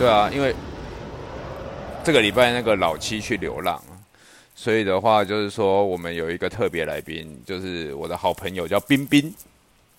[0.00, 0.54] 对啊，因为
[2.02, 3.78] 这个礼拜那个老七去流浪，
[4.54, 9.30] 所以的话就是说我们有一个特别来宾，就是我的好朋友叫冰冰，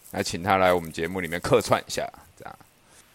[0.10, 2.56] 来请他来我们节目里面客串一下，这样。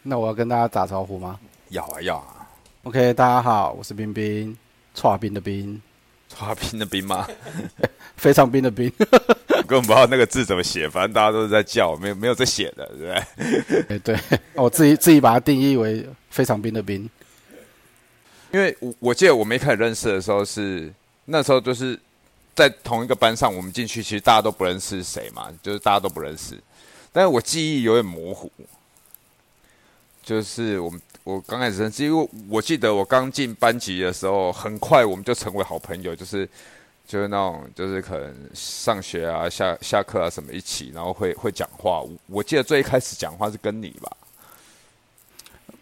[0.01, 1.37] 那我要跟大家打招呼吗
[1.71, 2.47] 要啊要啊
[2.83, 4.57] ，？OK，大家好，我是冰冰，
[4.95, 5.81] 串冰的冰，
[6.29, 7.27] 抓冰的冰吗？
[8.15, 8.89] 非常冰的冰。
[9.67, 13.85] 我根本不知道那个字怎么写，反正大家都是在叫，没有没有在写的，对不对？
[13.89, 14.17] 哎，对，
[14.53, 17.09] 我自己自己把它定义为非常兵的兵。
[18.53, 20.89] 因为我我记得我们一开始认识的时候是
[21.25, 21.99] 那时候就是
[22.55, 26.57] 在同一个班上，我们进去其实大家都不认识谁嘛，就是大家都不认识，
[27.11, 28.49] 但是我记忆有点模糊，
[30.23, 36.47] 就是我们我刚开始认识，因为我记得我刚进班级的时候，很快我们就成为好朋友，就是
[37.07, 42.01] 就是那种就是可能上学啊、下下课啊什么一起，然后会会讲话。
[42.01, 44.11] 我我记得最一开始讲话是跟你吧，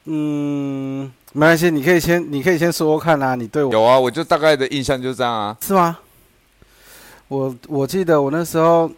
[0.03, 5.57] 嗯，没关系，你可以先你可以先说说看啊，你对我有啊，我就大概的印象就是这样啊。
[5.61, 5.97] 是吗？
[7.27, 8.91] 我我记得我那时候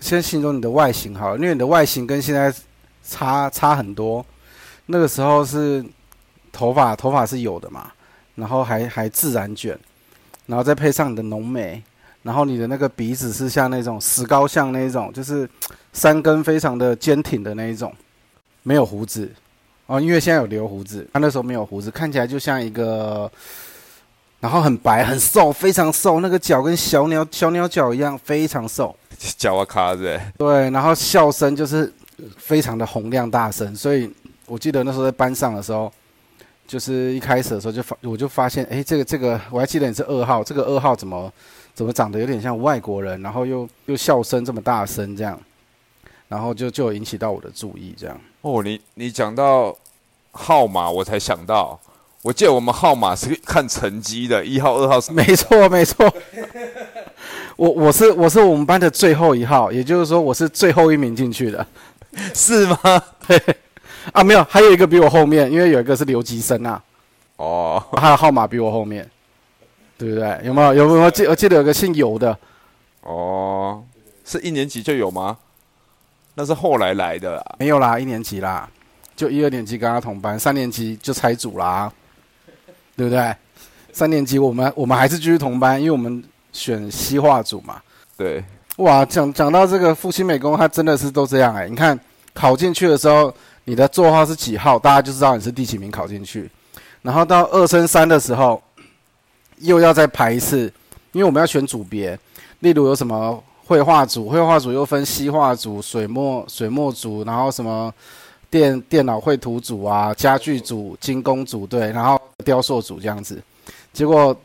[0.00, 2.54] 先形容你的外形好了，因为你的外形跟现在
[3.02, 4.24] 差差很多。
[4.84, 5.82] 那个时候是
[6.52, 7.90] 头发头发是有的嘛，
[8.34, 9.78] 然后还还自然卷，
[10.46, 11.82] 然后再配上你的浓眉，
[12.22, 15.48] 然后你的那个鼻子是像那种石膏像那一种，就是
[15.92, 17.92] 三根非常的坚挺的那一种，
[18.62, 19.30] 没有胡子
[19.86, 23.30] 哦，因为现在有留胡子，他那时候没有胡子，看起来就像一个。
[24.40, 28.94] 然后很白很瘦，非常瘦，那个脚跟小鸟小鸟脚一样，非常瘦。
[29.38, 31.90] 脚啊卡子，对，然后笑声就是
[32.36, 34.12] 非常的洪亮大声，所以
[34.44, 35.90] 我记得那时候在班上的时候，
[36.66, 41.32] 就是一开始的时候就发我就发现，哎，这个这个我还记得你是二号，这个二号怎么
[41.74, 45.38] 怎么长得有点像外国人，然后又又笑声这么大声这样，
[46.28, 48.20] 然后就就引起到我的注意这样。
[48.40, 49.76] 哦，你你讲到
[50.32, 51.78] 号码，我才想到，
[52.22, 56.12] 我记得我们号码是看成绩的，一号、二号是没错，没错。
[57.56, 61.66] 我我是我是我们班的最后一号，也就是说我是最后一名进去的
[62.34, 62.78] 是吗？
[64.12, 64.22] 啊。
[64.22, 66.82] 没有，还有一个比我后面，因为有一个是留级生啊，
[67.36, 69.08] 哦， 他的号码比我后面，
[69.96, 70.40] 对不对？
[70.44, 70.74] 有没有？
[70.74, 71.26] 有没有记？
[71.26, 72.36] 我记得有个姓尤的，
[73.02, 73.82] 哦，
[74.24, 75.36] 是一年级就有吗？
[76.34, 77.56] 那是后来来的啊。
[77.58, 78.68] 没有啦，一年级啦，
[79.14, 81.90] 就一二年级跟他同班，三年级就拆组啦，
[82.96, 83.34] 对不对？
[83.92, 86.22] 三年级我们我们还是继续同班，因为我们
[86.52, 87.80] 选西化组嘛。
[88.16, 88.42] 对，
[88.78, 91.96] 哇，讲讲到这个复兴美工，他真的是都这样哎、你看
[92.32, 93.32] 考进去的时候，
[93.64, 96.50] 你的座号是几号，大家就知道你是第几名考进去。
[97.02, 98.62] 然后到二升三的时候，
[99.58, 100.72] 又要再排一次，
[101.12, 102.18] 因为我们要选组别，
[102.60, 107.92] 例如有什么绘画组，绘画组又分西画组、水墨水墨组，然后什么
[108.50, 113.42] 电电脑绘图组啊、家具组、精工组对，然后雕塑组这样子。
[113.92, 114.36] 结果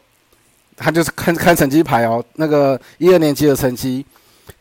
[0.78, 4.06] 他就是看看成绩排哦，那个一二年级的成绩，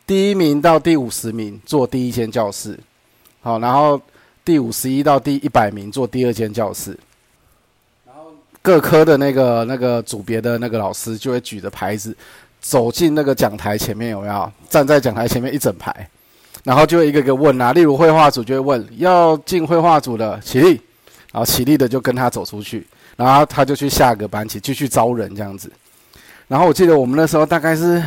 [0.07, 2.79] 第一名到第五十名坐第一间教室，
[3.41, 4.01] 好，然后
[4.49, 6.99] 第五十一到第一百名坐第二间教室。
[8.07, 8.33] 然后
[8.63, 12.17] 各科的那个那个组别的那个老师就会举着牌子
[12.59, 14.51] 走进那个讲台前面，有没有？
[14.71, 16.09] 站在讲台前面一整排，
[16.65, 20.81] 然后就一个个问啊，例如绘画组就会问要进绘画组的起立，
[21.31, 22.87] 然后起立的就跟他走出去，
[23.17, 25.71] 然后他就去下个班级继续招人这样子。
[26.47, 28.03] 然后我记得我们那时候大概是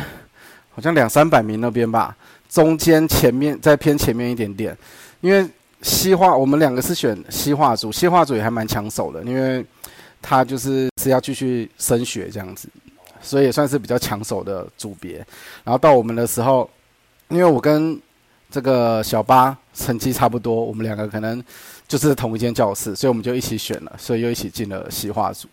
[0.70, 2.16] 好像两三百名那边吧，
[2.50, 4.76] 中间前面再偏前面一点点，
[5.20, 5.48] 因为
[5.82, 9.64] 西画我们两个是选西画组，西画组也还蛮抢手的，因为
[10.20, 12.68] 他就是是要继续升学这样子，
[13.20, 15.16] 所以也算是比较抢手的组别。
[15.64, 16.68] 然后到我们的时候，
[17.28, 18.00] 因为我跟
[18.50, 21.42] 这个小八成绩差不多，我们两个可能
[21.88, 25.48] 就是同一间教室，所以我们就一起选了，所以又一起进了西画组。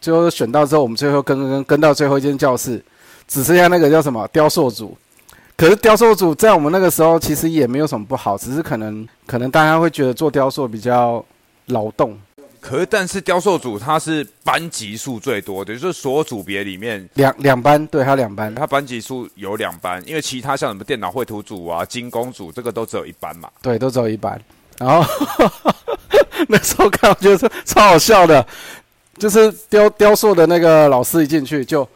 [0.00, 2.82] 最后选到之后，我们最后跟跟跟跟到最后一间教室，
[3.26, 4.96] 只剩下那个叫什么雕塑组。
[5.60, 11.22] 可是雕塑组在我们那个时候其实也没有什么不好，只是可能可能大家会觉得做雕塑比较
[11.66, 12.18] 劳动，
[12.60, 23.50] 可是但是雕塑组它是班级数最多的，就是所有组别里面，两两班，对，还有两班，它班级数有两班，因为其他像什么电脑绘图组啊、精工组，这个都只有一班嘛。
[23.60, 24.40] 对，都只有一班。
[24.78, 25.06] 然后
[26.48, 28.46] 那时候看，我觉得超好笑的，
[29.18, 31.86] 就是雕雕塑的那个老师一进去就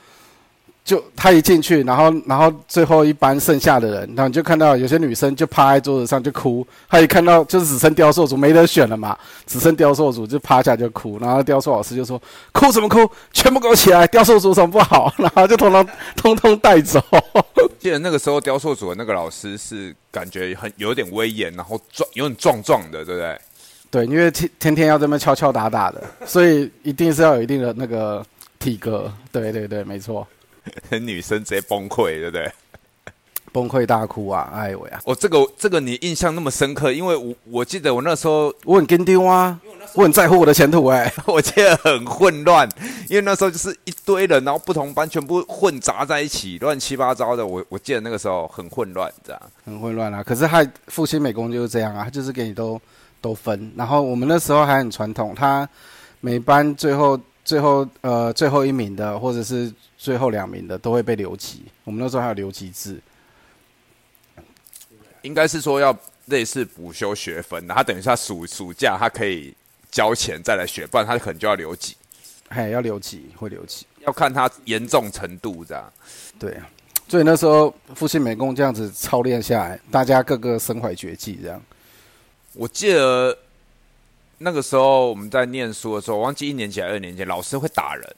[0.84, 9.16] 就他一进去，然后然后最后一班剩下的人，然后你就看到有些女生就趴在桌子上就哭，他一看到就是只剩雕塑组没得选了嘛，
[9.46, 12.20] 只剩雕塑组就趴下就哭，然后雕塑老师就说
[12.52, 17.02] 哭什么哭，全部给我起来，雕塑组什么不好，然后就通通 通通带走。
[17.78, 23.40] 记得那个时候雕塑组的那个老师是感觉很有点威严，然后壮有点壮壮的，对不对？
[23.90, 28.22] 对，因为天天天要这么敲敲打打的，所以一定是要有一定的那个
[28.58, 29.10] 体格。
[29.32, 30.26] 对对对，没错。
[31.00, 32.52] 女生直接崩溃，对不对？
[33.52, 34.50] 崩溃大哭啊！
[34.52, 35.00] 哎喂啊！
[35.04, 39.56] 我这个这个你印象那么深刻，因为我我记得我那时候我很跟丢啊，
[39.94, 42.68] 我很在乎我的前途哎， 我记得很混乱，
[43.08, 47.46] 因为那时候就是一堆人，然后不同班全部混杂在一起，乱七八糟的。
[47.46, 50.20] 我我记得那个时候很混乱，这样很混乱啊。
[50.20, 52.80] 可是他父亲美工就是这样啊，他就是给你都
[53.20, 53.70] 都分。
[53.76, 55.68] 然后我们那时候还很传统，他
[56.20, 59.72] 每班最后最后呃最后一名的或者是
[60.04, 61.64] 最后两名的都会被留级。
[61.82, 63.00] 我们那时候还有留级制。
[65.22, 69.54] 应该是说要类似补修学分，他等于他暑暑假他可以
[69.90, 71.96] 交钱再来学，不然他可能就要留级。
[72.50, 75.90] 嘿，要留级会留级，要看他严重程度这样。
[76.38, 76.60] 对，
[77.08, 81.58] 所以那时候复兴美工这样子操练下来，大家个个身怀绝技这样。
[82.52, 83.34] 我记得
[84.36, 88.16] 那个时候我们在念书的时候，忘记一年级还是二年级，老师会打人。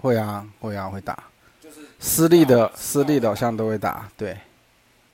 [0.00, 1.18] 会啊，会啊，会打。
[1.60, 4.36] 就是私立的，私立的好像都会打，对。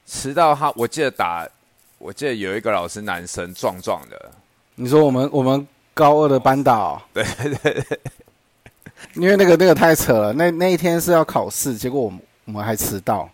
[0.06, 1.48] 迟到他，我记得打，
[1.98, 4.30] 我记得有一个老师男生壮壮的。
[4.74, 8.00] 你说我们我们高二的班导， 对对对，
[9.14, 13.30] 因为那个那个太扯了，那那一天是要考试，结果我们我们还迟到，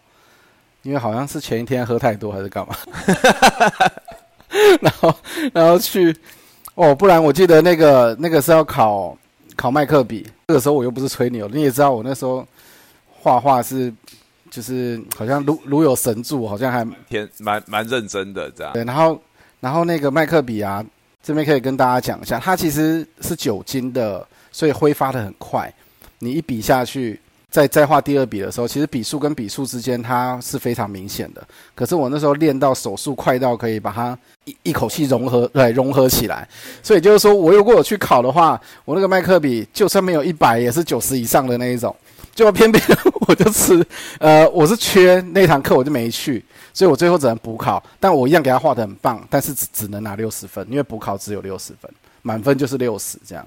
[0.82, 2.76] 因为好像是前一天喝太多还是干嘛，
[4.80, 5.14] 然后
[5.52, 6.14] 然后去
[6.74, 9.16] 哦，不然我记得那个那个是要考
[9.56, 12.44] 考麦克笔，这个时候我又不是吹牛，你也知道我那时候
[13.12, 13.92] 画画是。
[14.50, 18.72] 就是好像如如有神助，好像还天蛮蛮认真的这样。
[18.72, 19.20] 对，然后
[19.60, 20.82] 然后那个麦克笔啊，
[21.22, 25.70] 这边可以跟大家讲一下，它其实是酒精的，所以挥发的很快。
[26.20, 31.42] 你一笔下去，在再画第二笔的时候，其实笔数跟笔数之间它是非常明显的。
[31.74, 36.46] 可是我那时候练到手速快到可以把它一一口气融合，对，融合起来。
[36.82, 41.94] 所以就是说我如果我去考的话，我那个麦克笔就算没有一百，也是九十以上的那一种。
[42.34, 42.80] 就偏偏
[43.26, 43.84] 我就吃，
[44.20, 47.82] 呃，我是缺那堂课，我就没去，所以我最后只能补考。
[47.98, 51.90] 但我一样给他画的很棒，但是只只能拿六十分，因为补考只有六十分，
[52.22, 53.44] 满分就是六十这样。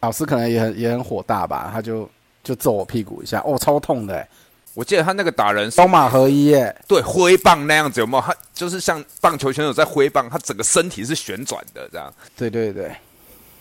[0.00, 2.10] 老师可能也很也很火大吧，他就
[2.42, 4.26] 就揍我屁股一下，哦，超痛的。
[4.74, 8.22] 我记得他那个打人双马合一耶，对，挥棒那样子有没有？
[8.22, 12.12] 他就是像棒球选手在挥棒，他整个身体是旋转的这样。
[12.36, 12.94] 对对对，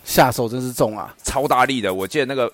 [0.04, 1.94] 下手真是重啊，超大力的。
[1.94, 2.52] 我记得那个。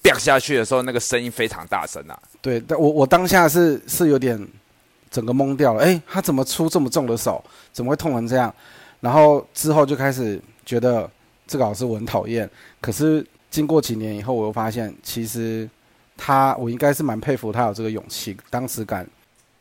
[0.00, 2.16] 掉下去的时候，那个声音非常大声啊！
[2.40, 4.48] 对，但我我当下是是有点
[5.10, 5.82] 整个懵掉了。
[5.82, 7.44] 哎，他怎么出这么重的手？
[7.72, 8.54] 怎么会痛成这样？
[9.00, 11.10] 然后之后就开始觉得
[11.48, 12.48] 这个老师我很讨厌。
[12.80, 15.68] 可是经过几年以后，我又发现其实
[16.16, 19.08] 他我应该是蛮佩服他有这个勇气，当时敢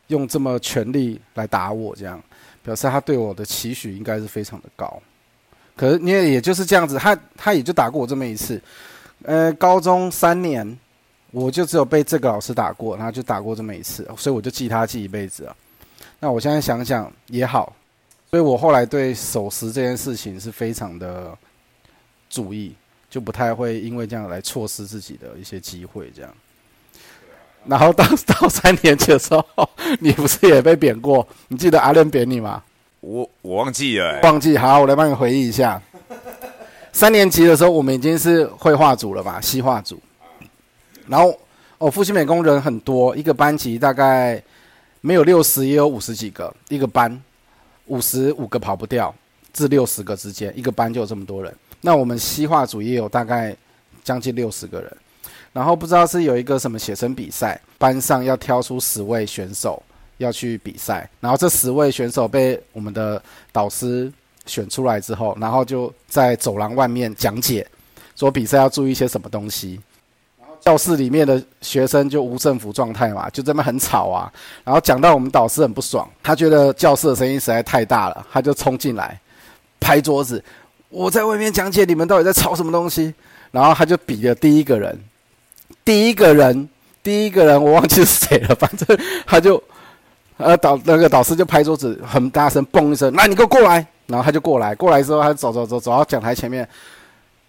[0.07, 2.21] 用这么全力来打我，这样
[2.63, 5.01] 表示他对我的期许应该是非常的高。
[5.75, 8.61] 可是你也也就是这样子，他他也就打过我这么一次。
[9.23, 10.77] 呃，高中三年，
[11.31, 15.55] 我就只有被这个老师打过，然后就打过这么一次，所以我就记他记一辈子啊。
[16.19, 17.75] 那我现在想想也好，
[18.29, 21.37] 所以我后来对守时这件事情是非常的
[22.29, 22.75] 注意，
[23.09, 26.33] 就不太会因为这样来错失自己的一些机会这样。
[27.65, 31.27] 然后到到三年级的时候，你不是也被贬过？
[31.49, 32.63] 你记得阿伦贬你吗？
[33.01, 34.57] 我我忘记了，忘记。
[34.57, 35.81] 好，我来帮你回忆一下。
[36.93, 39.39] 三年级的时候，我们已经是绘画组了吧？
[39.41, 39.99] 西画组。
[41.07, 41.37] 然后，
[41.77, 44.41] 哦，复兴美工人很多，一个班级大概
[45.01, 46.53] 没有六十，也有五十几个。
[46.69, 47.21] 一个班
[47.85, 49.13] 五十五个跑不掉，
[49.53, 51.53] 至六十个之间，一个班就有这么多人。
[51.81, 53.55] 那我们西画组也有大概
[54.03, 54.97] 将近六十个人。
[55.53, 59.81] 然后不知道是有一个什么写生比赛，班上要挑出十位选手
[60.17, 61.09] 要去比赛。
[61.19, 64.11] 然后这十位选手被我们的导师。
[64.45, 67.67] 选出来之后，然后就在走廊外面讲解，
[68.15, 69.77] 说比赛要注意一些什么东西。
[70.39, 74.31] 然后教室里面的学生就无政府状态嘛，就这么很吵啊。
[74.63, 79.19] 然后讲到我们导师很不爽，他觉得教室的声音实在太大了，他就冲进来
[79.81, 80.41] 拍桌子。
[80.89, 83.13] 我在外面讲解，你们到底在吵什么东西？
[83.51, 84.99] 然后他就比了第一个人，
[85.83, 86.69] 第一个人，
[87.01, 89.61] 第一个人我忘记是谁了，反正他就
[90.37, 93.85] 呃导那个导师就拍桌子很大声，嘣一声，那你给我过来。
[94.07, 96.65] 然后他就过来，过来之后他走走走走到讲台前面，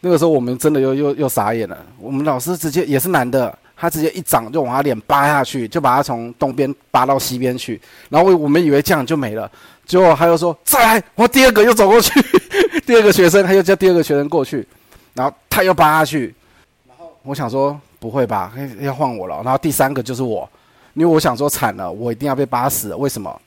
[0.00, 1.78] 那个时候我们真的又又又傻眼了。
[2.00, 7.80] 我们老师直接也是男的，他直接一掌就往他脸扒下去，就把他从东边扒到西边去。
[8.08, 9.48] 然后我们以为这样就没了，
[9.86, 12.20] 结果他又说再来，我第二个又走过去，
[12.88, 14.66] 第二个学生他又叫第二个学生过去，
[15.12, 16.34] 然后他又扒下去。
[16.86, 19.42] 然后我想说不会吧，要换我了。
[19.44, 20.48] 然后第三个就是我，
[20.94, 22.96] 因为我想说惨了，我一定要被扒死了。
[22.96, 23.38] 为什么？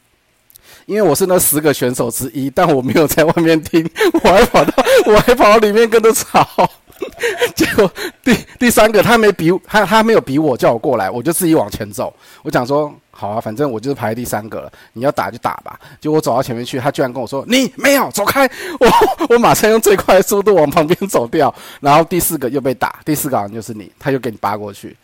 [0.86, 3.84] 因为我是那十个选手之一，但我没有在外面听，
[4.24, 4.72] 我还跑到
[5.08, 6.48] 我还跑到里面跟着吵。
[7.56, 7.92] 结果
[8.24, 12.14] 第第三个他没比他他没有比我叫我过来，我就自己往前走。
[12.44, 15.80] 我讲说好啊，反正我就是排第三个了，你要打就打吧。
[16.00, 18.50] 结果我走到前面去，他居然跟我说你没有走开，
[18.80, 18.88] 我
[19.36, 21.54] 我马上用最快的速度往旁边走掉。
[21.80, 24.96] 然后第四个又被打，第四个好像就是你，他又给你扒过去。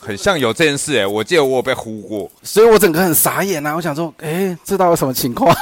[0.00, 3.74] 很像有这件事哎，我记得我有被呼过，所以我整个很傻眼啊！
[3.74, 5.54] 我想说，哎，这到底什么情况？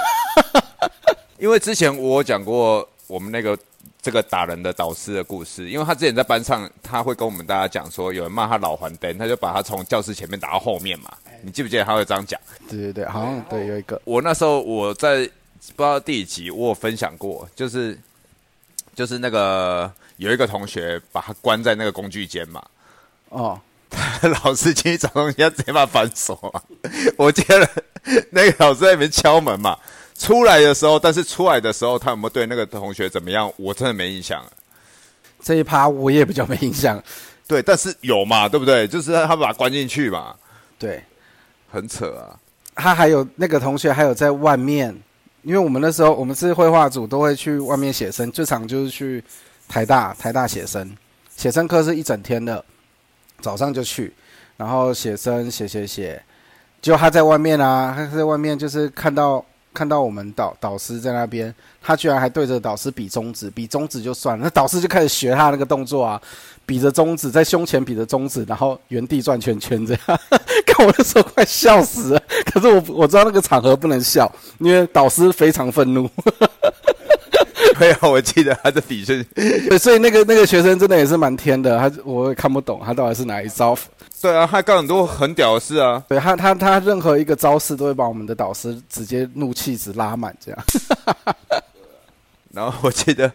[1.38, 3.58] 因为之前我讲过我们那个
[4.00, 11.12] 这个打人的导师的故事，因为他之前在班上，他会跟我们大家讲说，有人骂他老还灯，他就把他从教室前面打到后面嘛。
[11.42, 12.40] 你记不记得他会这样讲？
[12.68, 14.00] 对对对，好像对有一个。
[14.04, 15.18] 我那时候我在
[15.76, 17.98] 不知道第几集，我有分享过，就是
[18.94, 22.64] 就是那个有一个同学把他关在那个工具间嘛。
[23.28, 23.60] 哦。
[24.44, 26.62] 老师进去找东西，他直接把反锁。
[27.16, 27.66] 我记得
[28.30, 29.78] 那个老师在里面敲门嘛，
[30.18, 33.50] 出来的时候，但是出来的时候，他有没有对那个同学怎么样？
[33.56, 34.44] 我真的没印象。
[35.40, 37.02] 这一趴我也比较没印象。
[37.46, 38.86] 对，但是有嘛，对不对？
[38.86, 40.34] 就是他把他关进去嘛。
[40.78, 41.02] 对，
[41.70, 42.36] 很扯啊。
[42.74, 44.94] 他还有那个同学还有在外面，
[45.42, 49.22] 因为我们那时候我们是绘画组，都会去外面写生，最常就是去
[49.68, 50.94] 台大台大写生，
[51.36, 52.64] 写生课是一整天的。
[53.40, 54.12] 早上就去，
[54.56, 56.20] 然后写生写写写，
[56.82, 59.44] 就他在外面啊，他在外面就是看到
[59.74, 66.20] 看到我们导导师在那边，他居然还对着导师比中指，比中指就算了，那 导师就开始学他那个动作啊，
[66.66, 70.20] 比着中指在胸前比着中指，然后原地转圈圈这样，
[70.66, 72.22] 看我的时候快笑死了，
[72.52, 76.08] 可是我我知道那个场合不能笑，因为导师非常愤怒。
[77.78, 79.24] 没有，我记得他的底是，
[79.78, 83.78] 所以那个那个学生真的也是蛮天的，他我也看不懂他到底是哪一招。
[84.20, 86.02] 对啊，他干很多很屌的事啊。
[86.08, 90.64] 对他他他任何一个招式都会把我们的导师直接怒气值拉满这样。
[92.52, 93.30] 然后我记得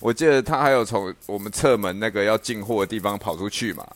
[0.00, 3.86] 我记得他还有从我们侧门那个要进货的地方跑出去嘛，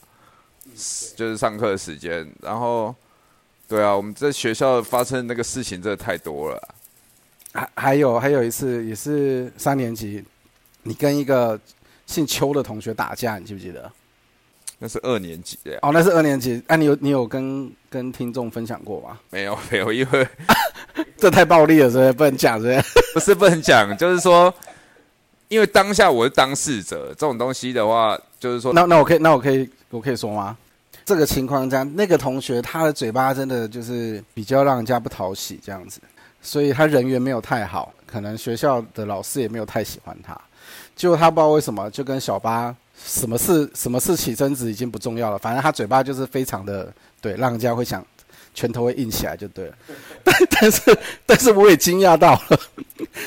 [1.16, 2.30] 就是上课时间。
[2.42, 2.94] 然后
[3.66, 6.74] 对啊，我们在学校发生那个事情真的太多了。
[7.52, 10.22] 还还有还有一次也是三年级，
[10.82, 11.58] 你跟一个
[12.06, 13.90] 姓邱的同学打架，你记不记得？
[14.78, 16.62] 那是二年级的哦，那是二年级。
[16.66, 19.18] 哎，你有你有跟跟听众分享过吗？
[19.30, 20.28] 没有没有，因为
[21.16, 22.60] 这太暴力了，所以不能讲。
[22.60, 22.82] 是
[23.14, 24.52] 不是 不能讲，就是说，
[25.48, 30.56] 因为当下我是当事者，这种东西的话，就是说，那那我可以那我可以我可以说吗？
[31.04, 36.00] 这个情况这样，那个同学他的嘴巴真的就是比较让人家不讨喜，这样子。
[36.42, 40.38] 所以他人缘没有太好，可能学校的老师也没有太喜欢他。
[40.94, 48.04] 结果他不知道为什么，就跟小八什么事什么事起争执已经不重要了，反正他嘴巴就是非常的对，让人家会想
[48.54, 49.74] 拳头会硬起来就对了。
[50.24, 52.58] 但但是但是我也惊讶到了，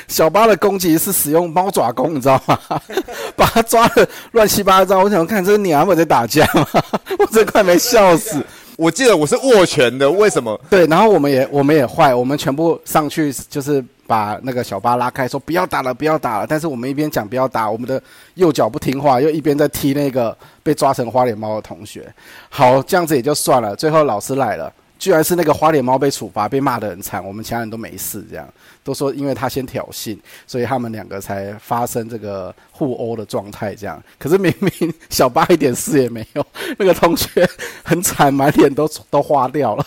[0.08, 2.60] 小八的攻击是使用猫爪功，你知道吗？
[3.38, 5.04] 把他抓的乱七八糟。
[5.04, 6.68] 我想看这是娘们在打架吗？
[7.20, 8.44] 我真快没笑死。
[8.76, 10.60] 我记得我是握拳的，为什么？
[10.70, 16.48] 对，然后我们也我们也坏，我们全部上去就是把那个小巴拉开，说不要打了，不要打了。
[16.48, 18.02] 但是我们一边讲不要打，我们的
[18.34, 22.12] 右脚不听话，又一边在踢那个被抓成花脸猫的同学。
[22.50, 23.76] 好，这样子也就算了。
[23.76, 24.74] 最后老师来了。
[24.98, 28.46] 居然是那个花脸猫被处罚，被骂得很惨，我们其他人都没事，这样
[28.84, 34.04] 都说因为他先挑衅，所以他们两个才发生这个互殴的状态，这样。
[34.18, 36.46] 可是明明小八一点事也没有，
[36.78, 37.50] 那个同学
[37.82, 39.86] 很惨，满脸都都花掉了，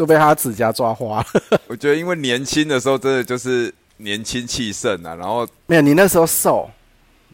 [0.00, 1.60] 都被他指甲抓花了。
[1.68, 6.70] 我觉得因为年轻的时候真的就是年轻气盛啊，然后没有你那时候瘦，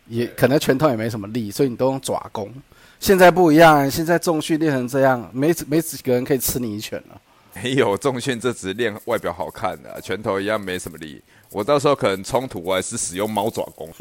[0.09, 2.53] 也可能拳头也没什么力，所以你都用爪功。
[2.99, 7.21] 现在不一样，现在重训练成这样，没没几个人可以吃你一拳了。
[7.55, 11.23] 没有重训，这只是练外表好看的，拳头一样没什么力。
[11.53, 13.89] 我到时候可能冲突，我还是使用猫爪功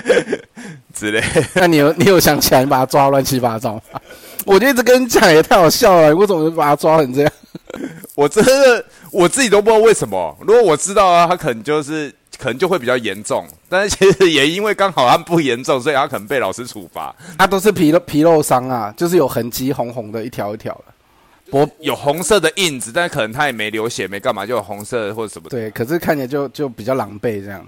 [0.94, 1.22] 之类。
[1.54, 4.00] 那你有你有想起来把他抓乱七八糟吗？
[4.46, 7.32] 我就一直跟你讲，也太好笑了，我怎么把他抓成这样？
[8.14, 10.36] 我真的我自己都不知道为什么。
[10.40, 12.14] 如果我知道啊，他可能就是。
[12.38, 17.14] 可能就会比较严重，但是其实也因为刚好他不严重，所以他可能被老师处罚。
[17.36, 20.84] 他都是皮肉皮肉伤啊，就是有痕迹，红红的一条一条的，
[21.50, 25.50] 我有红色的印子，但是可能他也没流血，没干嘛，就有红色或者什么。
[25.50, 27.66] 对，可是看起来就就比较狼狈这样。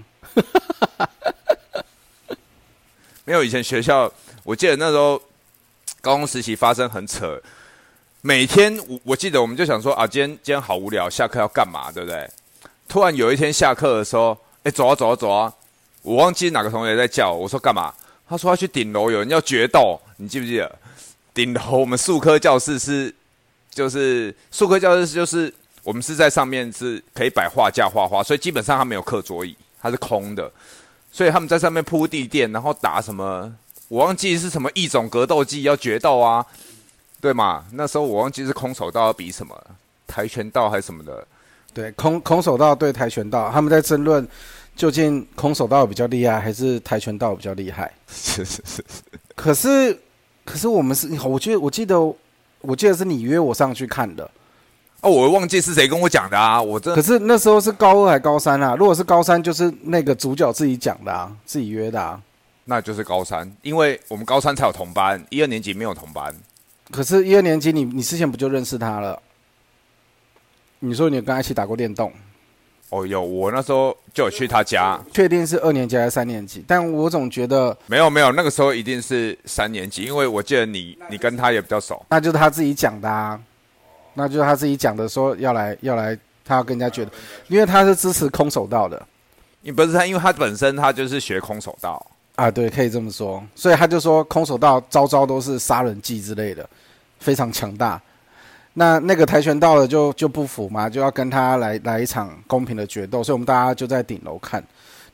[3.25, 4.13] 没有以前学校，
[4.43, 5.21] 我记得那时候
[6.01, 7.41] 高中时期发生很扯，
[8.21, 12.29] 每天我我记得我们就想说啊，今天今天好无聊，下课要干嘛，对不对？
[12.89, 14.37] 突然有一天下课的时候。
[14.65, 15.53] 哎，走啊走啊走啊！
[16.03, 17.93] 我忘记哪个同学在叫我，说干嘛？
[18.29, 20.79] 他说要去顶楼，有人要决斗，你记不记得？
[21.35, 23.13] 顶楼我们数科教室是，
[23.73, 25.53] 就是数科教室就是
[25.83, 30.49] 我们是在上面是可以摆画架画画，所以基本上它没有课桌椅，它是空的，
[31.13, 33.55] 所以他们在上面铺地垫，然后打什么，
[33.89, 36.45] 我忘记是什么异种格斗技要决斗啊，
[37.21, 37.65] 对嘛？
[37.73, 39.55] 那时候我忘记是空手道要比什么，
[40.09, 41.25] 跆拳道还是什么的。
[41.75, 44.27] 对，空空手道对跆拳道，他们在争论
[44.75, 47.93] 究竟空手道比较厉害，还是跆拳道比较厉害？
[48.09, 49.05] 是是是是，
[49.37, 50.01] 可是
[50.45, 52.01] 可是我们是，我记得我记得
[52.61, 54.31] 我记得是你约我上去看的。
[55.03, 56.63] 哦，我忘记是谁跟我讲的啊！
[56.63, 58.77] 我这可是那时候是高二还高三啊？
[58.79, 62.21] 如果是高三，就是那个主角自己讲的啊，自己约的啊。
[62.65, 66.33] 那就是高三，因为我们高三才有同班，一二年级没有同班。
[66.93, 69.21] 可是，一二年级你你之前不就认识他了？
[70.79, 72.13] 你说你跟他一起打过电动？
[72.91, 75.01] 哦，有，我那时候就有去他家。
[75.13, 76.65] 确定是二年级还是三年级？
[76.69, 82.05] 但我总觉得没有没有，那个时候一定是三年级，因为我记得你你跟他也比较熟。
[82.09, 83.41] 那就是他自己讲的啊，
[84.15, 87.11] 那就是他自己讲的，说要来要来，他要跟人家觉得，
[87.49, 89.01] 因为他是支持空手道的
[89.63, 92.05] 你不是他，因为他本身他就是学空手道。
[92.35, 96.67] 啊，对，可以这么说，所以他就说空手道招招都是杀人技之类的，
[97.21, 98.01] 非常强大。
[98.73, 104.65] 那那个跆拳道的就就不服嘛，就要跟他来来一场公平的决斗，所以我们大家就在顶楼看。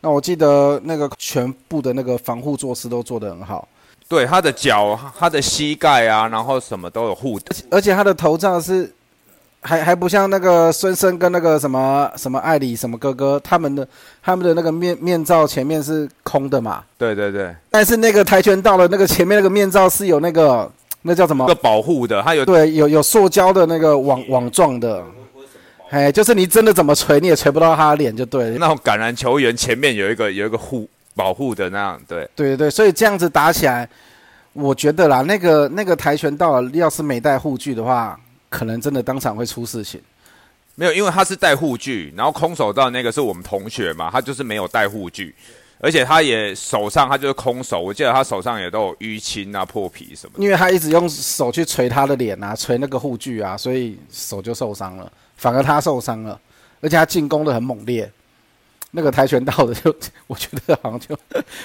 [0.01, 3.67] 那我记得那个全部的那个防护措施都做得很好，
[4.09, 7.55] 对，他的脚、他的膝盖啊，然后什么都有护的。
[7.71, 8.91] 而且他的头罩是
[9.61, 13.87] 还还不像那个孙生跟那个什么什么艾里什么哥哥他们的
[14.23, 20.71] 他们的那个面面罩前面是空的嘛，对对对，但是那个跆拳道的那个前面那个面罩是有那个
[21.03, 21.55] 那叫什么个？
[21.57, 25.05] 保护的，它有对，有有塑胶的那个网网状的，
[25.91, 28.57] 哎，就是你真的怎么捶你也捶不到他的脸，就对了。
[28.59, 30.89] 那种橄榄球员前面有一个有一个护
[31.19, 33.89] 保护的那样，对，对对对，所以这样子打起来，
[34.53, 38.17] 我觉得啦，那个那个跆拳道要是没带护具的话，
[38.49, 40.01] 可能真的当场会出事情。
[40.77, 45.35] 没有，因为他是带护具，然后空手道那个是我们同学嘛，他就是没有带护具，
[45.81, 50.45] 而且他也手上他就是空手，我记得他手上也都有淤青啊、破皮什么的。
[50.45, 56.41] 因为他一直用手去捶他的脸啊，捶那个护具啊，所以手就受伤了，反而他受伤了，
[56.81, 58.09] 而且他进攻的很猛烈。
[58.91, 59.95] 那个跆拳道的就，
[60.27, 61.19] 我觉得好像就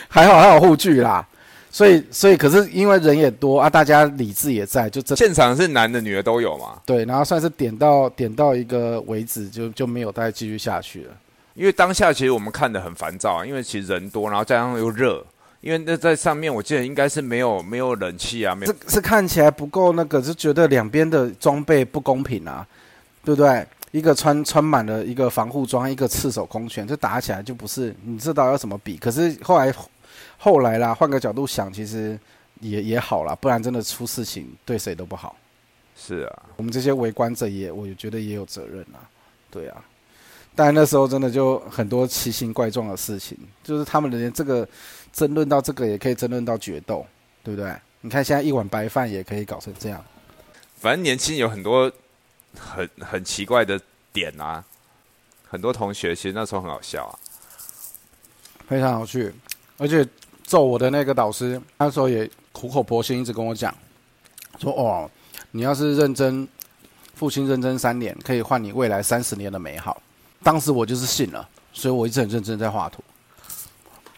[0.07, 1.25] 还好，还有护具啦。
[1.71, 11.11] 所以，所以可是因为人也多啊，大家理智也在，就这现场是男的女的都有嘛，对，然后算是点到点到一个为止，就就没有再继续下去了。
[11.55, 15.25] 因为当下其实我们看的很烦躁啊，因为其实人多，然后加上又热，
[15.61, 22.63] 因为那在上面我记得应该是没有没有冷气啊，没有这是看起来不够那个，就觉得两边的装备不公平啊，
[23.25, 23.65] 对不对？
[23.93, 28.97] 一个穿穿满了一个防护装，一个赤手空拳，这打起来就不是你知道要怎么比。
[28.97, 29.71] 可是后来
[30.35, 32.19] 后来啦，换个角度想，其实
[32.59, 35.35] 也也好啦，不然真的出事情对谁都不好。
[35.95, 39.05] 是啊，我们这些围观者也，我也觉得也有责任啊，
[39.51, 39.85] 对啊。
[40.55, 44.67] 但那时候真的就很多奇形怪状的事情，就是他们连这个
[45.11, 47.05] 争论到这个也可以争论到决斗，
[47.43, 47.71] 对不对？
[48.01, 50.03] 你看现在一碗白饭也可以搞成这样，
[50.75, 51.91] 反正年轻有很多
[52.57, 53.79] 很很奇怪的
[54.11, 54.63] 点啊，
[55.49, 57.13] 很多同学其实那时候很好笑啊。
[58.67, 59.33] 非常有趣。
[59.77, 60.07] 而且
[60.43, 63.73] 揍我的那个导师，那时候也苦口婆心一直跟我讲，
[64.59, 65.09] 说哦，
[65.51, 66.47] 你要是认真，
[67.15, 70.01] 父亲认真三年，可以换你未来三十年的美好。
[70.43, 73.03] 当时我就是信了，所以我一直很认真在画图。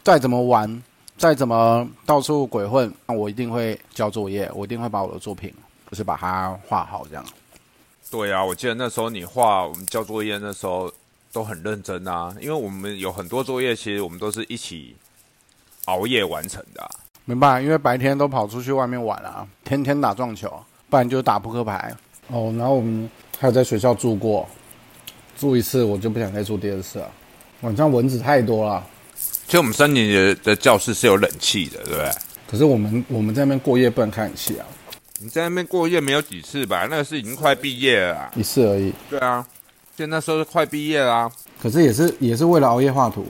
[0.04, 0.84] 再怎么玩，
[1.18, 5.54] 再怎么到处鬼混，那我一定会交作业，我一定会把我的作品
[5.90, 7.26] 就是把它画好这样。
[8.16, 10.90] 对啊，我记得那时候你画我们交作业那时候
[11.34, 14.96] 都很认真啊，因为我们有很多作业，其实我们都是一起
[15.86, 16.90] 熬夜完成的啊、
[17.26, 17.62] 明白？
[17.62, 20.50] 因为白天都跑出去外面玩啊，天天打撞球，
[20.90, 21.94] 不然就打扑克牌。
[22.28, 24.48] 哦，然后我们还有在学校住过，
[25.38, 27.12] 住一次我就不想再住第二次了。
[27.62, 28.82] 晚上蚊子太多了，
[29.46, 32.10] 其实我们三年级的教室是有冷气的，对不对？
[32.50, 34.66] 可是我们我们在那边过夜不能开冷气啊，
[35.20, 36.88] 你在那边过夜没有几次吧？
[36.90, 38.32] 那个是已经快毕业了啊。
[38.36, 38.94] 一次而已。
[39.10, 39.46] 对啊，
[39.96, 43.26] 现在那时候是快毕业啦、可是也是也是为了熬夜画图，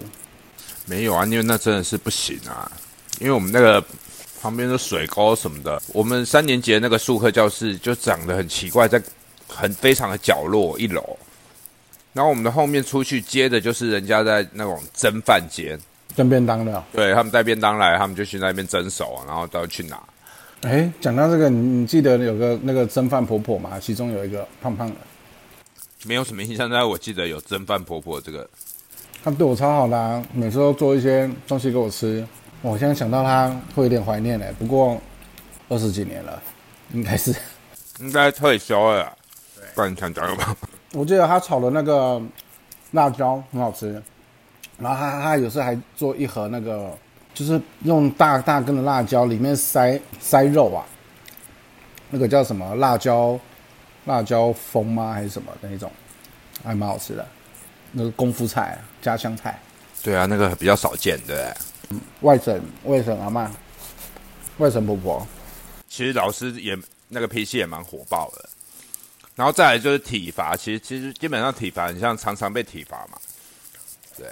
[0.85, 2.71] 没有啊，因为那真的是不行啊，
[3.19, 3.83] 因为我们那个
[4.41, 9.01] 旁边的水沟什么的，我们三年级的那个术科教室就长得很奇怪，在
[9.47, 11.17] 很非常的角落一楼，
[12.13, 15.79] 然后我们的后面出去接的就是人家在那种蒸饭间，
[16.15, 16.83] 蒸便当的。
[16.91, 20.01] 对他们带便当来，他们就去那边蒸熟，然后都去拿。
[20.65, 23.79] 哎，讲到这个，你你记得有个那个蒸饭婆婆吗？
[23.79, 24.95] 其中有一个胖胖的，
[26.05, 28.49] 没有什么印象，但是我记得有蒸饭婆婆这个，
[29.23, 32.25] 她对我超好的、啊，每次都做一些东西给我吃。
[32.63, 34.99] 我现在想到她会有点怀念嘞，不过
[35.69, 36.41] 二十几年了，
[36.93, 37.31] 应该是。
[37.99, 39.13] 应该退休了啦，
[39.75, 40.57] 不然你想讲什么？
[40.93, 42.19] 我记得她炒的那个
[42.93, 44.01] 辣椒很好吃，
[44.79, 46.91] 然后她她有时候还做一盒那个，
[47.35, 50.83] 就是用大大根的辣椒里面塞塞肉啊，
[52.09, 52.73] 那个叫什么？
[52.77, 53.39] 辣椒
[54.05, 55.13] 辣椒风吗？
[55.13, 55.51] 还是什么？
[55.61, 55.91] 那一种，
[56.63, 57.27] 还蛮好吃的，
[57.91, 59.59] 那个功夫菜家乡菜。
[60.01, 61.35] 对啊，那个比较少见，对。
[61.87, 61.99] 不对？
[62.21, 63.51] 外省外省阿妈，
[64.57, 65.27] 外省婆婆，
[65.87, 66.75] 其实老师也
[67.09, 68.49] 那个脾气也蛮火爆的，
[69.35, 73.17] 然后再来就是体罚，其实其实基本上体罚，你像常常被体罚嘛，
[74.17, 74.25] 对，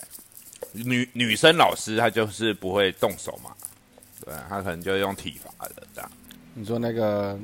[0.71, 3.51] 女女生老师她就是不会动手嘛，
[4.25, 6.11] 对，她可能就用体罚的这样。
[6.53, 7.39] 你说那个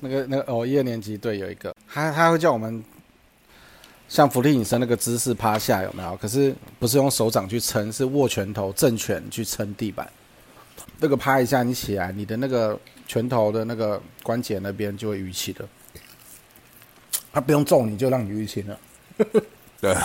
[0.00, 2.82] 那个那个哦，一二年级对有一个，他他会叫我们
[4.08, 6.16] 像福利隐身那个姿势趴下有没有？
[6.16, 10.10] 可是不是用手掌去撑，是握拳头正拳去撑地板。
[10.98, 15.68] 那个趴一下你起来，你的那个拳头的那个关节那边就会淤青了。
[17.32, 18.78] 他不用揍你就让你淤青了，
[19.80, 19.96] 对，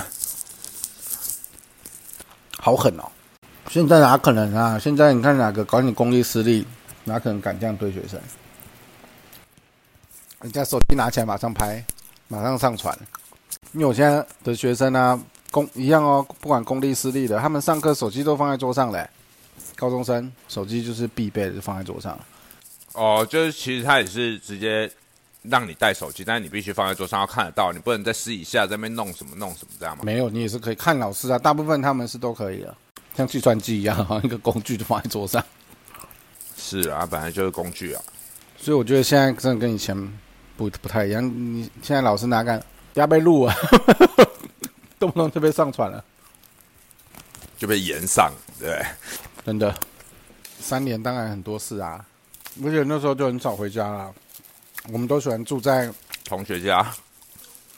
[2.59, 3.03] 好狠哦！
[3.69, 4.79] 现在哪可能啊？
[4.79, 6.65] 现在你看哪个搞你公立私立，
[7.03, 8.19] 哪可能敢这样对学生？
[10.41, 11.83] 人家手机拿起来马上拍，
[12.27, 12.97] 马上上传。
[13.73, 19.07] 因为我现在的学生呢，公一样哦，不管公立私立的，他们上课手机都放在桌上嘞。
[19.75, 22.17] 高中生手机就是必备的，就放在桌上。
[22.93, 24.89] 哦，就是其实他也是直接
[25.49, 30.03] 让你带手机，但是你必须放在桌上要看得到，你不能在私底下在那边弄什么弄什么这样吗？
[30.03, 31.39] 没有，你也是可以看老师啊。
[31.39, 32.75] 大部分他们是都可以的，
[33.15, 35.43] 像计算机一样，好像一个工具就放在桌上。
[36.57, 38.01] 是啊，本来就是工具啊。
[38.57, 39.95] 所以我觉得现在真的跟以前
[40.55, 41.23] 不不太一样。
[41.25, 42.61] 你现在老师哪敢
[42.95, 43.55] 要被录啊？
[44.99, 46.03] 动不动就被上传了，
[47.57, 48.83] 就被延上，对。
[49.45, 49.73] 真的，
[50.59, 52.03] 三年当然很多事啊，
[52.65, 54.13] 而且那时候就很少回家了。
[54.91, 55.89] 我们都喜欢住在
[56.23, 56.85] 同学家，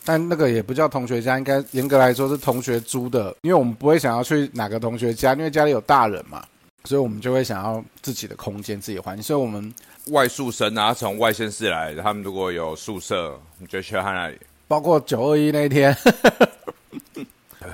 [0.05, 6.43] 但那个也不叫同学家，应该严格来说是同学租的，因为我们不会想要去哪个同学家，因为家里有大人嘛，
[6.83, 9.23] 所以我们就会想要自己的空间、自己的环境。
[9.23, 9.73] 所以我们
[10.07, 14.37] 外宿生啊，从外县市来的，他们如果有宿舍，你就去他那里。
[14.67, 15.95] 包括九二一那一天。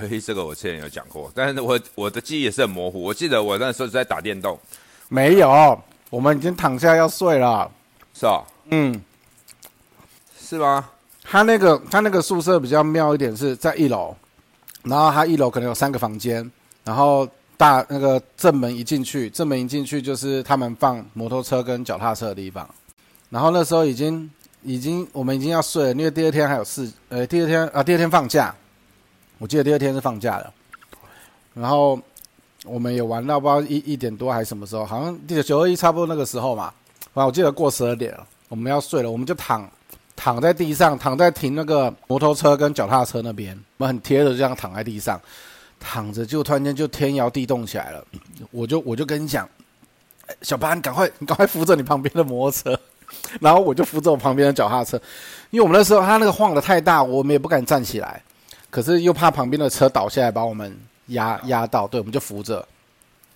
[0.00, 3.02] 嘿， 这个我之前有讲过，但是我我的记忆也是很模糊。
[3.02, 4.58] 我记得我那时候在打电动，
[5.08, 5.78] 没有，
[6.10, 7.70] 我们已经躺下要睡了，
[8.14, 8.44] 是吧？
[8.70, 9.00] 嗯，
[10.48, 10.88] 是吗？
[11.24, 14.14] 他那个他那个宿舍比较妙一点，是在一楼，
[14.84, 16.48] 然后他一楼可能有三个房间，
[16.84, 22.68] 然后大那个正门一进去，正门一进去就是他们放摩托车跟脚踏车的地方。
[23.28, 24.30] 然后那时候已经
[24.62, 28.54] 已经我们已经要睡了，因为第二天还有事，呃，第二天啊，第二天放假。
[29.38, 30.52] 我记得第二天是放假的，
[31.54, 32.00] 然后
[32.64, 36.72] 我们也玩到不知道一一点多还是什么时候，好像第九二一差不多那个时候嘛。
[37.12, 39.68] 反正我记得过十二点了，我们要睡了，我们就躺
[40.16, 45.20] 躺在地上，躺在停那个摩托车跟脚踏车那边，我们很贴着这样躺在地上，
[45.78, 48.02] 躺着就突然间就天摇地动起来了。
[48.50, 49.48] 我就我就跟你讲，
[50.40, 52.80] 小潘，赶快你赶快扶着你旁边的摩托车，
[53.40, 54.96] 然后我就扶着我旁边的脚踏车，
[55.50, 58.22] 因为我们那时候他那个晃的太大，我们也不敢站起来。
[58.70, 60.76] 可是又怕旁边的车倒下来把我们
[61.08, 62.66] 压压到，对，我们就扶着，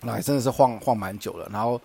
[0.01, 1.47] 那还真的是晃晃蛮久了。
[1.51, 1.79] 然后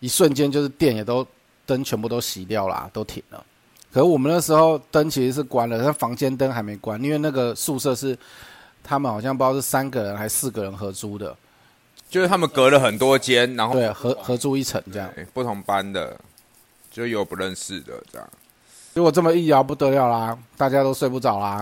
[0.00, 1.26] 一瞬间就是电也都
[1.66, 3.44] 灯全部都熄掉了，都停了。
[3.94, 8.18] 可是我们那时候灯其实是关了，但房间灯还没关，因为那个宿舍是
[8.82, 11.32] 他们好像不知道是三个人还是四个人合租的，
[12.10, 16.18] 就是他们隔了很多间，然后对合合租一层这样，不同班的
[16.90, 18.28] 就有不认识的这样。
[18.94, 21.58] 如果这么一摇不得了啦，大家都睡不着啦。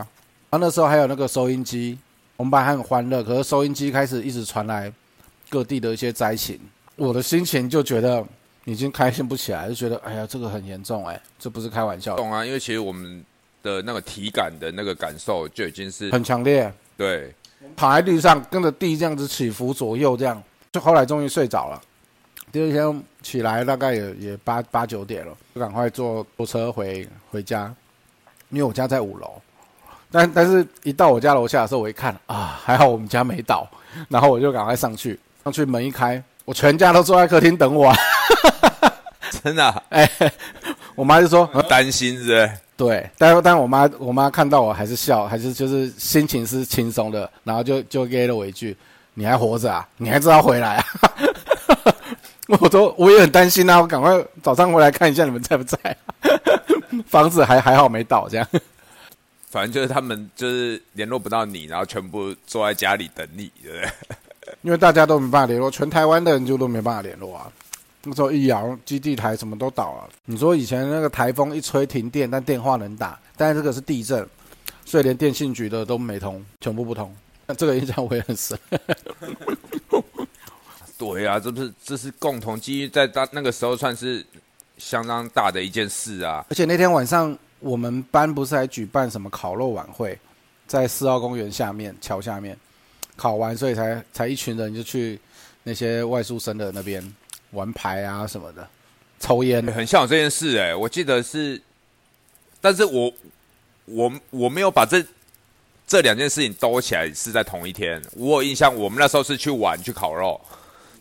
[0.48, 1.98] 然后那时候还有那个收音机，
[2.38, 3.22] 我们班还很欢乐。
[3.22, 4.90] 可是收音机开始一直传来
[5.50, 6.58] 各地的一些灾情，
[6.96, 8.24] 我的心情就觉得
[8.64, 12.16] 已经开心不起来，就觉得哎呀，这个很严重哎，这不是开玩笑。
[12.16, 13.24] 懂啊，因为其实我们
[13.62, 16.72] 的那个体感的那个感受就已经是很强烈。
[16.96, 17.34] 对，
[17.74, 21.80] 躺在地上跟着地这样子起伏左右，这样，就后来终于睡着了。
[22.52, 27.74] 第二天起来大概也也八八九点了，就赶快坐坐车回回家，
[28.50, 29.40] 因为我家在五楼。
[30.10, 33.66] 但但是，一到我家楼下的时候，我一看啊，还好我们家没倒，
[34.10, 37.90] 然后我就赶快上去，上去门一开，我全家都坐在客厅等我，
[39.42, 40.08] 真的，哎，
[40.94, 42.84] 我妈就说担心是不？
[42.84, 48.76] 对，但但我妈我妈看到我还是笑，还是就是心情是轻松的，然后就就给了我一句
[49.14, 49.88] ：“你还活着啊？
[49.96, 50.84] 你还知道回来啊？”
[52.60, 55.96] 我说我也很担心啊，我赶快早上回来看一下你们在不在，
[57.06, 58.46] 房子还还好没倒这样。
[59.48, 63.90] 反正就是他们就是联络不到你，然后全部坐在家里等你，对不对？
[64.62, 67.46] 因为大家都没办法联络，全台湾的人就都没办法联络啊。
[68.04, 70.10] 那时候一摇基地台什么都倒了。
[70.24, 74.26] 你说以前那个台风一吹停电，但电话能打，但是这个是地震，
[74.84, 77.14] 所以连电信局的都没通，全部不通。
[77.46, 78.58] 那 这个印象我也很深。
[80.98, 84.24] 对啊，这不是这是共同记忆，在当那个时候算是
[84.78, 86.44] 相当大的一件事啊。
[86.48, 90.16] 而且那天晚上我们班不是还举办什么烤肉晚会，
[90.66, 92.56] 在四号公园下面桥下面
[93.16, 95.20] 烤完，所以才才一群人就去
[95.64, 97.02] 那些外宿生的那边
[97.52, 98.68] 玩牌啊什么的，
[99.18, 99.64] 抽烟。
[99.72, 101.58] 很像有这件事哎、我记得是，
[102.60, 103.12] 但是我
[103.86, 105.02] 我我没有把这
[105.86, 108.02] 这两件事情兜起来是在同一天。
[108.16, 110.40] 我有印象，我们那时候是去玩去烤肉，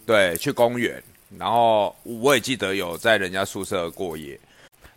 [0.06, 1.02] 对，去公园，
[1.38, 4.40] 然后我也记得有在人家宿舍过夜。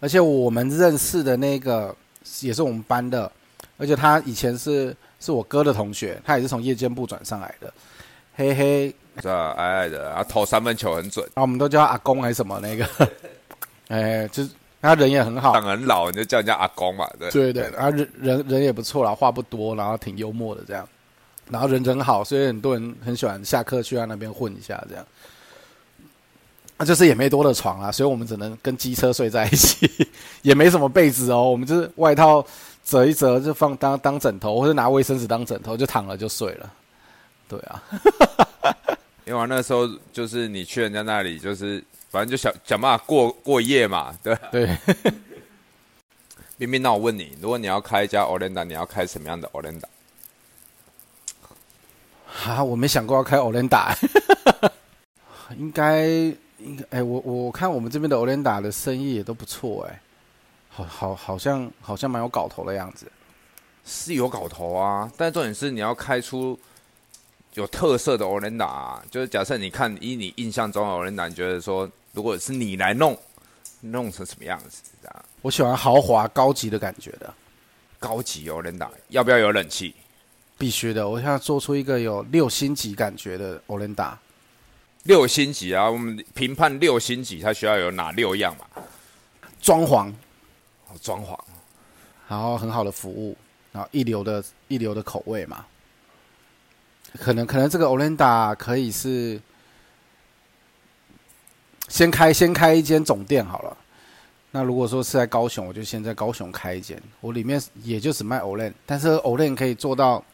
[0.01, 1.95] 而且我们认识的那个
[2.40, 3.31] 也是我们班的，
[3.79, 7.73] 而且他以前是是我哥的同学，他也是从夜间部转上来的，
[8.37, 12.87] 嘿嘿，这矮矮的，然后投三分球很准，啊我们都叫他阿公还是什么那个，
[13.88, 14.51] 哎，就是
[14.83, 17.31] 他人也很好，长很老，你就叫人家阿公嘛，对。
[17.31, 20.88] 对对，然后人人人也不错啦，话不多，然后挺幽默的这样，
[21.49, 25.07] 然后人人好，所以很多人很喜欢下课去他那边混一下这样。
[26.77, 29.88] 那、就是也没多的床啊，所以我们只能跟机车睡在一起，
[30.42, 32.44] 也没什么被子哦，我们就是外套
[32.85, 36.68] 折一折就放当当枕头，或者拿卫生纸当枕头就躺了就睡了。
[37.48, 37.83] 对啊，
[39.24, 44.37] 因为那时候就是你去人家那里，就是反正就想想办法过过夜嘛，对。
[44.50, 44.78] 对，
[46.57, 49.85] 冰冰，那我问你，如果你要开一家 Olenda，你要开什么样的 Olenda？
[52.44, 53.94] 啊，我没想过要开 Olenda，
[55.59, 56.07] 应该
[56.59, 60.00] 应该，哎，我我看我们这边的 Olenda 的生意也都不错，哎，
[60.68, 63.11] 好好好像好像蛮有搞头的样子。
[63.87, 66.59] 是有搞头啊，但重点是你要开出
[67.55, 73.17] 有特色的 Olenda，、啊、就是假设你看以你印象中的 Olenda，你觉得说如果是你来弄，
[73.81, 74.83] 弄成什么样子？
[75.01, 77.33] 这样我喜欢豪华高级的感觉的，
[77.99, 79.95] 高级 Olenda 要不要有冷气？
[80.59, 81.09] 必须的。
[81.09, 84.14] 我想要做出一个有六星级感觉的 Olenda，
[85.05, 88.64] 六星级啊，我们评判六星级，它需要有哪六样嘛？
[89.61, 90.11] 装潢，
[90.88, 91.38] 哦装潢，
[92.27, 93.37] 然后很好的服务，
[93.71, 95.64] 然后一流的一流的口味嘛。
[97.18, 99.40] 可能可能这个 Olenda 可以是
[101.88, 103.77] 先开先开一间总店好了。
[104.50, 110.24] 那如果说是在高雄，我就先在高雄开一间，我里面也就只卖 Olen，但是 Olen 可以做到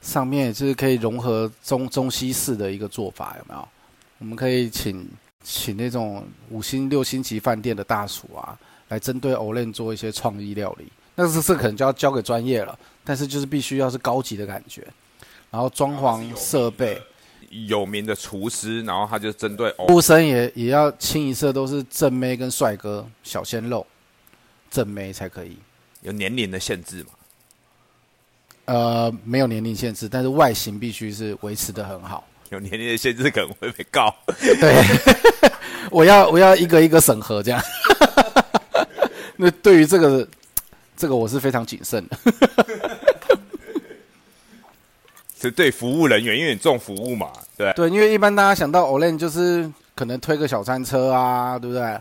[0.00, 3.68] 上面就是可以融合中中西式的一个做法，有没有？
[4.18, 5.06] 我们可以请
[5.42, 10.90] 请那种五星六星级饭店的大厨啊，来针对 Olen 做一些创意料理。
[11.14, 14.86] 那是这可能就要交给专业了，但是就是必须要是高级的感觉，
[15.54, 17.00] 然后装潢设备，
[17.68, 23.86] 有名的厨师，然后他就针对哦，服务生也也要清一色都是正妹跟帅哥、小鲜肉，
[24.68, 25.56] 正妹才可以。
[26.02, 27.10] 有年龄的限制吗？
[28.64, 32.26] 呃，没有年龄限制，但是外形必须是维持的很好。
[32.48, 34.12] 有年龄的限制可能会被告。
[34.36, 34.84] 对，
[35.88, 37.62] 我要我要一个一个审核这样。
[39.38, 40.28] 那对于这个
[40.96, 42.18] 这个我是非常谨慎的。
[45.44, 47.70] 是对服务人员，因为你重服务嘛，对。
[47.74, 52.00] 对，因为一般大家想到 Olen 就是可能推个小餐车啊，对不对？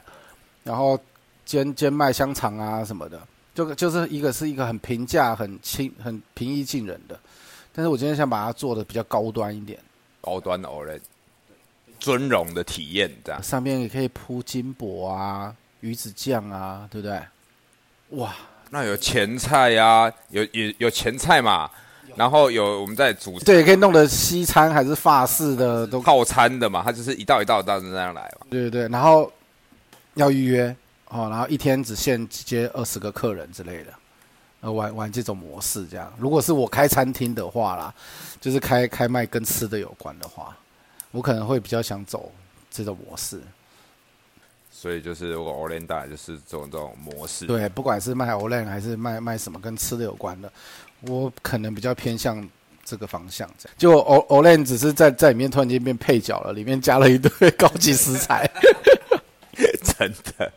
[0.63, 0.97] 然后
[1.43, 3.19] 兼兼卖香肠啊什么的，
[3.53, 7.19] 就就是一个是一个很平价、很轻、很平易近人的。
[7.73, 9.77] 但是我今天想把它做的比较高端一点，
[10.21, 11.01] 高端的 r a
[11.99, 13.43] 尊荣的体验这样。
[13.43, 17.19] 上面也可以铺金箔啊、鱼子酱啊，对不对？
[18.19, 18.33] 哇，
[18.69, 21.69] 那有前菜呀、有有有前菜嘛，
[22.15, 28.45] 然后有我们在煮对，可以弄的西餐还是法式的都套餐的嘛，它就是一道一道一道的那样来嘛。
[28.49, 29.31] 对对对，然后
[30.13, 30.75] 要预约
[31.09, 33.93] 哦，然后一天只限接二十个客人之类的，
[34.61, 36.13] 呃，玩玩这种模式这样。
[36.19, 37.93] 如果是我开餐厅的话啦，
[38.39, 40.55] 就是开开卖跟吃的有关的话，
[41.11, 42.31] 我可能会比较想走
[42.69, 43.41] 这种模式。
[44.71, 47.45] 所以就是我 o r a n d a 就是这种这种模式。
[47.45, 50.51] 对，不管是卖 o l a n 还是卖卖什么跟吃的有关的，
[51.07, 52.47] 我可能比较偏向
[52.83, 53.75] 这个方向这样。
[53.77, 58.49] 就 O Olen 只是在在里面突然间变配角了，里面加了一堆高级食材。
[59.83, 60.51] 真的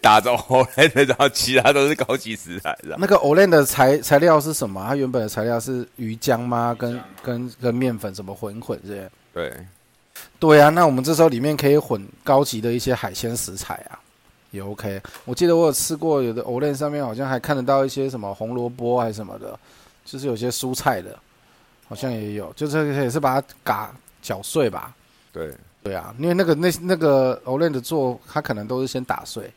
[0.00, 4.82] 打着 o r a n d a 然后其他都是高级食材，那个 Olen 的材材料是什么？
[4.88, 6.74] 它原本的材料是鱼浆吗？
[6.76, 9.10] 跟跟跟面粉什么混混这些？
[9.34, 9.52] 对，
[10.38, 14.00] 对啊，那我们这时候里面可以混高级的一些海鲜食材啊，
[14.50, 15.00] 也 OK。
[15.24, 19.58] 我记得我有吃过，有的 Olen 上面好像还看得到一些什么红萝卜还是什么的，
[20.04, 21.18] 就是有些蔬菜的，
[21.88, 24.94] 好像也有，就是也是把它嘎搅碎吧。
[25.32, 29.50] 对，对啊，因为那个那那个 Olen 的做，它可能都是先打碎，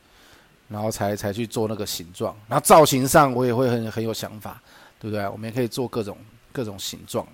[0.69, 4.61] 然后才才去做那个形状，然后造型上我也会很很有想法，
[4.99, 5.27] 对不对？
[5.27, 6.15] 我们也可以做各种
[6.51, 7.27] 各种形状，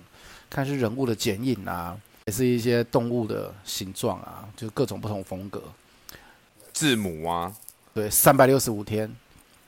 [0.48, 5.62] 看是人物的剪影啊，也是一些动物的形状啊，就各种不同风格。
[6.80, 7.54] 字母啊，
[7.92, 9.14] 对，三百六十五天，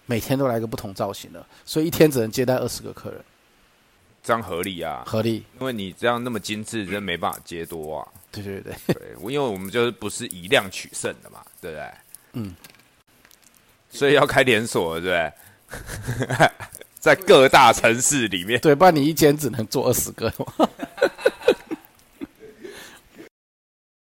[0.06, 3.22] 每天都来个不同造型的，所以一天只能接待二十个客人，
[4.22, 5.02] 这样合理啊？
[5.06, 5.44] 合理。
[5.60, 8.08] 因为你这样那么精致，真没办法接多啊。
[8.30, 8.96] 对对对，对，
[9.30, 11.90] 因为我们就是不是以量取胜的嘛，对不对？
[12.32, 12.56] 嗯，
[13.90, 16.50] 所以要开连锁，对不对？
[16.98, 20.32] 在各大城市里面，对，不然你一间只能做二十个。